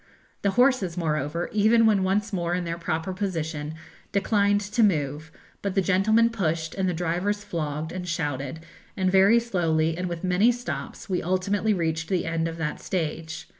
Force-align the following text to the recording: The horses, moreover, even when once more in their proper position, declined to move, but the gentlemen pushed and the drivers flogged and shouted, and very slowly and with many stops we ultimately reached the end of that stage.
The 0.41 0.49
horses, 0.57 0.97
moreover, 0.97 1.47
even 1.51 1.85
when 1.85 2.03
once 2.03 2.33
more 2.33 2.55
in 2.55 2.63
their 2.63 2.79
proper 2.79 3.13
position, 3.13 3.75
declined 4.11 4.61
to 4.61 4.81
move, 4.81 5.31
but 5.61 5.75
the 5.75 5.81
gentlemen 5.83 6.31
pushed 6.31 6.73
and 6.73 6.89
the 6.89 6.93
drivers 6.95 7.43
flogged 7.43 7.91
and 7.91 8.07
shouted, 8.07 8.61
and 8.97 9.11
very 9.11 9.39
slowly 9.39 9.95
and 9.95 10.09
with 10.09 10.23
many 10.23 10.51
stops 10.51 11.07
we 11.07 11.21
ultimately 11.21 11.75
reached 11.75 12.09
the 12.09 12.25
end 12.25 12.47
of 12.47 12.57
that 12.57 12.79
stage. 12.81 13.47